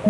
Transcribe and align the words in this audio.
Keď 0.00 0.08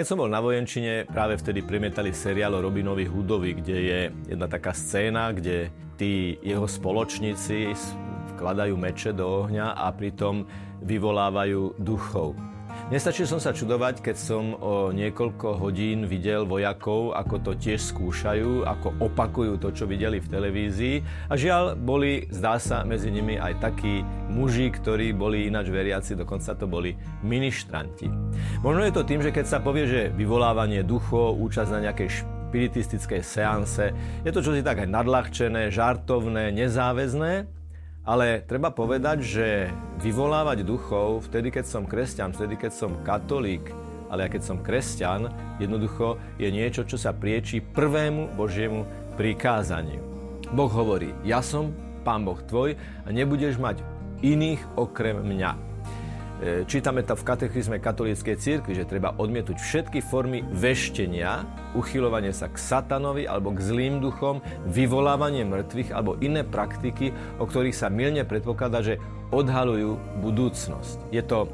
som 0.00 0.16
bol 0.16 0.32
na 0.32 0.40
vojenčine, 0.40 1.04
práve 1.04 1.36
vtedy 1.36 1.60
premietali 1.60 2.16
seriál 2.16 2.56
o 2.56 2.64
Robinovi 2.64 3.04
Hudovi, 3.04 3.52
kde 3.60 3.76
je 3.84 4.00
jedna 4.32 4.48
taká 4.48 4.72
scéna, 4.72 5.36
kde 5.36 5.68
tí 6.00 6.40
jeho 6.40 6.64
spoločníci 6.64 7.76
vkladajú 8.32 8.80
meče 8.80 9.12
do 9.12 9.44
ohňa 9.44 9.76
a 9.76 9.92
pritom 9.92 10.48
vyvolávajú 10.80 11.76
duchov. 11.84 12.53
Nestačil 12.92 13.24
som 13.24 13.40
sa 13.40 13.56
čudovať, 13.56 14.04
keď 14.04 14.16
som 14.20 14.52
o 14.60 14.92
niekoľko 14.92 15.56
hodín 15.56 16.04
videl 16.04 16.44
vojakov, 16.44 17.16
ako 17.16 17.40
to 17.40 17.52
tiež 17.56 17.80
skúšajú, 17.80 18.60
ako 18.60 19.00
opakujú 19.00 19.56
to, 19.56 19.72
čo 19.72 19.88
videli 19.88 20.20
v 20.20 20.28
televízii. 20.28 20.96
A 21.32 21.34
žiaľ, 21.34 21.80
boli, 21.80 22.28
zdá 22.28 22.60
sa, 22.60 22.84
medzi 22.84 23.08
nimi 23.08 23.40
aj 23.40 23.56
takí 23.64 24.04
muži, 24.28 24.68
ktorí 24.68 25.16
boli 25.16 25.48
ináč 25.48 25.72
veriaci, 25.72 26.12
dokonca 26.12 26.52
to 26.52 26.68
boli 26.68 26.92
ministranti. 27.24 28.04
Možno 28.60 28.84
je 28.84 28.92
to 28.92 29.08
tým, 29.08 29.24
že 29.24 29.32
keď 29.32 29.46
sa 29.48 29.64
povie, 29.64 29.88
že 29.88 30.12
vyvolávanie 30.12 30.84
duchov, 30.84 31.40
účasť 31.40 31.70
na 31.72 31.88
nejakej 31.88 32.20
špiritistickej 32.20 33.24
seanse, 33.24 33.96
je 34.22 34.30
to 34.30 34.44
čosi 34.44 34.60
tak 34.60 34.84
aj 34.84 34.92
nadľahčené, 34.92 35.72
žartovné, 35.72 36.52
nezáväzné, 36.52 37.63
ale 38.04 38.44
treba 38.44 38.68
povedať, 38.68 39.18
že 39.24 39.48
vyvolávať 40.04 40.60
duchov 40.60 41.24
vtedy, 41.32 41.48
keď 41.48 41.64
som 41.64 41.88
kresťan, 41.88 42.36
vtedy, 42.36 42.60
keď 42.60 42.72
som 42.76 43.00
katolík, 43.00 43.72
ale 44.12 44.28
aj 44.28 44.38
keď 44.38 44.42
som 44.44 44.58
kresťan, 44.60 45.32
jednoducho 45.56 46.20
je 46.36 46.48
niečo, 46.52 46.84
čo 46.84 47.00
sa 47.00 47.16
prieči 47.16 47.64
prvému 47.64 48.36
Božiemu 48.36 48.84
prikázaniu. 49.16 50.04
Boh 50.52 50.68
hovorí, 50.68 51.16
ja 51.24 51.40
som 51.40 51.72
Pán 52.04 52.28
Boh 52.28 52.36
tvoj 52.36 52.76
a 52.76 53.08
nebudeš 53.08 53.56
mať 53.56 53.80
iných 54.20 54.60
okrem 54.76 55.24
mňa. 55.24 55.73
E, 56.44 56.68
čítame 56.68 57.00
to 57.00 57.16
v 57.16 57.24
katechizme 57.24 57.80
katolíckej 57.80 58.36
cirkvi, 58.36 58.76
že 58.76 58.84
treba 58.84 59.16
odmietuť 59.16 59.56
všetky 59.56 60.04
formy 60.04 60.44
veštenia, 60.52 61.40
uchylovanie 61.72 62.36
sa 62.36 62.52
k 62.52 62.60
satanovi 62.60 63.24
alebo 63.24 63.48
k 63.56 63.64
zlým 63.64 64.04
duchom, 64.04 64.44
vyvolávanie 64.68 65.48
mŕtvych 65.48 65.96
alebo 65.96 66.20
iné 66.20 66.44
praktiky, 66.44 67.16
o 67.40 67.48
ktorých 67.48 67.72
sa 67.72 67.88
milne 67.88 68.28
predpokladá, 68.28 68.84
že 68.84 69.00
odhalujú 69.32 69.96
budúcnosť. 70.20 71.08
Je 71.16 71.24
to 71.24 71.48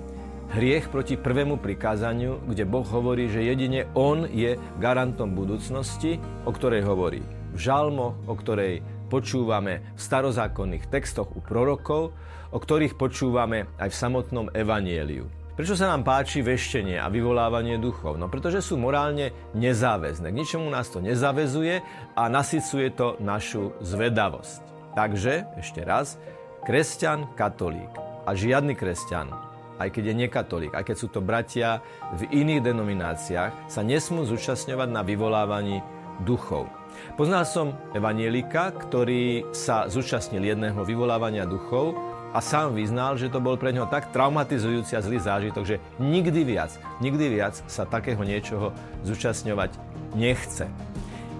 hriech 0.58 0.90
proti 0.90 1.14
prvému 1.14 1.62
prikázaniu, 1.62 2.42
kde 2.50 2.66
Boh 2.66 2.82
hovorí, 2.82 3.30
že 3.30 3.46
jedine 3.46 3.86
On 3.94 4.26
je 4.26 4.58
garantom 4.82 5.38
budúcnosti, 5.38 6.18
o 6.42 6.50
ktorej 6.50 6.82
hovorí 6.82 7.22
v 7.54 7.58
žalmoch, 7.62 8.18
o 8.26 8.34
ktorej 8.34 8.82
počúvame 9.10 9.82
v 9.98 10.00
starozákonných 10.00 10.86
textoch 10.86 11.34
u 11.34 11.42
prorokov, 11.42 12.14
o 12.54 12.58
ktorých 12.62 12.94
počúvame 12.94 13.66
aj 13.82 13.90
v 13.90 13.98
samotnom 13.98 14.46
evanieliu. 14.54 15.26
Prečo 15.58 15.76
sa 15.76 15.92
nám 15.92 16.08
páči 16.08 16.40
veštenie 16.40 16.96
a 16.96 17.12
vyvolávanie 17.12 17.76
duchov? 17.76 18.16
No 18.16 18.32
pretože 18.32 18.64
sú 18.64 18.80
morálne 18.80 19.34
nezáväzné. 19.52 20.32
K 20.32 20.40
ničomu 20.40 20.72
nás 20.72 20.88
to 20.88 21.04
nezavezuje 21.04 21.84
a 22.16 22.22
nasycuje 22.32 22.88
to 22.96 23.20
našu 23.20 23.76
zvedavosť. 23.84 24.62
Takže, 24.96 25.44
ešte 25.60 25.84
raz, 25.84 26.16
kresťan, 26.64 27.36
katolík 27.36 27.92
a 28.24 28.32
žiadny 28.32 28.72
kresťan, 28.72 29.36
aj 29.76 29.88
keď 29.92 30.04
je 30.08 30.20
nekatolík, 30.24 30.72
aj 30.72 30.84
keď 30.88 30.96
sú 30.96 31.12
to 31.12 31.20
bratia 31.20 31.84
v 32.16 32.24
iných 32.32 32.64
denomináciách, 32.64 33.68
sa 33.68 33.82
nesmú 33.84 34.24
zúčastňovať 34.24 34.88
na 34.88 35.04
vyvolávaní 35.04 35.84
duchov. 36.24 36.79
Poznal 37.14 37.44
som 37.44 37.76
evanielika, 37.92 38.72
ktorý 38.72 39.50
sa 39.52 39.90
zúčastnil 39.90 40.44
jedného 40.44 40.80
vyvolávania 40.84 41.44
duchov 41.44 41.94
a 42.30 42.38
sám 42.38 42.78
vyznal, 42.78 43.18
že 43.18 43.26
to 43.26 43.42
bol 43.42 43.58
pre 43.58 43.74
neho 43.74 43.90
tak 43.90 44.14
traumatizujúci 44.14 44.94
a 44.94 45.02
zlý 45.02 45.18
zážitok, 45.18 45.64
že 45.66 45.76
nikdy 45.98 46.46
viac, 46.46 46.70
nikdy 47.02 47.26
viac 47.26 47.58
sa 47.66 47.82
takého 47.82 48.22
niečoho 48.22 48.70
zúčastňovať 49.02 49.74
nechce. 50.14 50.70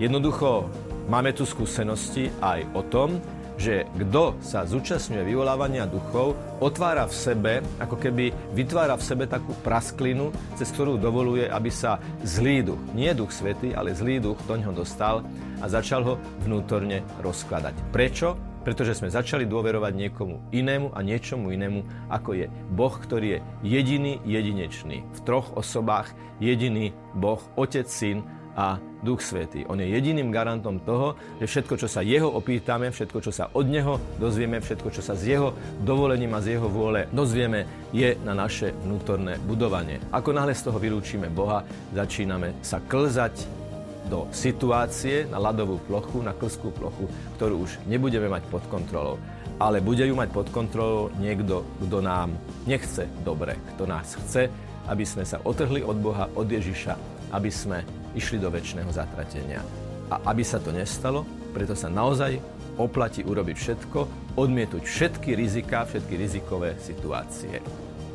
Jednoducho 0.03 0.67
máme 1.07 1.31
tu 1.31 1.47
skúsenosti 1.47 2.35
aj 2.43 2.67
o 2.75 2.83
tom, 2.83 3.23
že 3.61 3.85
kto 3.93 4.41
sa 4.41 4.65
zúčastňuje 4.65 5.21
vyvolávania 5.21 5.85
duchov, 5.85 6.33
otvára 6.65 7.05
v 7.05 7.13
sebe, 7.13 7.53
ako 7.77 8.01
keby 8.01 8.33
vytvára 8.57 8.97
v 8.97 9.05
sebe 9.05 9.29
takú 9.29 9.53
prasklinu, 9.61 10.33
cez 10.57 10.73
ktorú 10.73 10.97
dovoluje, 10.97 11.45
aby 11.45 11.69
sa 11.69 12.01
zlý 12.25 12.65
duch, 12.65 12.81
nie 12.97 13.13
duch 13.13 13.29
svety, 13.37 13.77
ale 13.77 13.93
zlý 13.93 14.17
duch 14.17 14.41
do 14.49 14.57
ňoho 14.57 14.73
dostal 14.81 15.21
a 15.61 15.69
začal 15.69 16.01
ho 16.09 16.15
vnútorne 16.41 17.05
rozkladať. 17.21 17.77
Prečo? 17.93 18.41
Pretože 18.61 18.93
sme 18.93 19.09
začali 19.09 19.49
dôverovať 19.49 19.93
niekomu 19.97 20.53
inému 20.53 20.93
a 20.93 21.01
niečomu 21.01 21.49
inému, 21.49 22.13
ako 22.13 22.37
je 22.37 22.47
Boh, 22.77 22.93
ktorý 22.93 23.29
je 23.37 23.39
jediný, 23.65 24.21
jedinečný. 24.29 25.01
V 25.17 25.21
troch 25.25 25.49
osobách 25.57 26.13
jediný 26.45 26.93
Boh, 27.17 27.41
Otec, 27.57 27.89
Syn 27.89 28.21
a 28.61 28.77
Duch 29.01 29.25
Svetý. 29.25 29.65
On 29.65 29.81
je 29.81 29.89
jediným 29.89 30.29
garantom 30.29 30.77
toho, 30.85 31.17
že 31.41 31.49
všetko, 31.49 31.81
čo 31.81 31.89
sa 31.89 32.05
jeho 32.05 32.29
opýtame, 32.29 32.93
všetko, 32.93 33.19
čo 33.25 33.33
sa 33.33 33.49
od 33.57 33.65
neho 33.65 33.97
dozvieme, 34.21 34.61
všetko, 34.61 34.93
čo 34.93 35.01
sa 35.01 35.17
z 35.17 35.33
jeho 35.33 35.57
dovolením 35.81 36.37
a 36.37 36.45
z 36.45 36.61
jeho 36.61 36.69
vôle 36.69 37.09
dozvieme, 37.09 37.65
je 37.97 38.21
na 38.21 38.37
naše 38.37 38.77
vnútorné 38.85 39.41
budovanie. 39.49 40.05
Ako 40.13 40.37
náhle 40.37 40.53
z 40.53 40.69
toho 40.69 40.77
vylúčime 40.77 41.33
Boha, 41.33 41.65
začíname 41.97 42.61
sa 42.61 42.85
klzať 42.85 43.49
do 44.13 44.29
situácie 44.29 45.25
na 45.33 45.41
ľadovú 45.41 45.81
plochu, 45.89 46.21
na 46.21 46.37
klskú 46.37 46.69
plochu, 46.69 47.09
ktorú 47.41 47.65
už 47.65 47.81
nebudeme 47.89 48.29
mať 48.29 48.45
pod 48.53 48.61
kontrolou. 48.69 49.17
Ale 49.57 49.81
bude 49.81 50.05
ju 50.05 50.13
mať 50.13 50.29
pod 50.37 50.53
kontrolou 50.53 51.09
niekto, 51.17 51.65
kto 51.81 52.05
nám 52.05 52.37
nechce 52.69 53.09
dobre, 53.25 53.57
kto 53.73 53.89
nás 53.89 54.13
chce, 54.21 54.53
aby 54.89 55.05
sme 55.09 55.25
sa 55.25 55.41
otrhli 55.41 55.81
od 55.81 55.97
Boha, 55.97 56.29
od 56.37 56.49
Ježiša, 56.49 56.97
aby 57.33 57.49
sme 57.49 57.87
išli 58.15 58.43
do 58.43 58.51
väčšného 58.51 58.91
zatratenia. 58.91 59.63
A 60.11 60.19
aby 60.35 60.43
sa 60.43 60.59
to 60.59 60.75
nestalo, 60.75 61.23
preto 61.55 61.75
sa 61.79 61.87
naozaj 61.87 62.39
oplatí 62.79 63.23
urobiť 63.23 63.57
všetko, 63.57 63.99
odmietuť 64.39 64.83
všetky 64.83 65.37
rizika, 65.37 65.87
všetky 65.87 66.15
rizikové 66.17 66.79
situácie. 66.81 67.61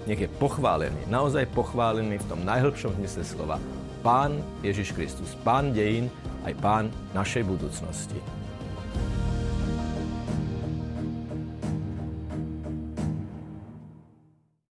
Nech 0.06 0.22
je 0.22 0.30
pochválený, 0.30 1.10
naozaj 1.10 1.50
pochválený 1.54 2.22
v 2.22 2.30
tom 2.30 2.46
najhlbšom 2.46 2.94
zmysle 3.02 3.24
slova 3.26 3.58
Pán 4.06 4.38
Ježiš 4.62 4.94
Kristus, 4.94 5.34
Pán 5.42 5.74
dejín, 5.74 6.14
aj 6.46 6.54
Pán 6.62 6.86
našej 7.18 7.42
budúcnosti. 7.42 8.45